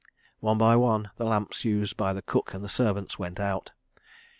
[0.39, 3.69] One by one the lamps used by the cook and servants went out.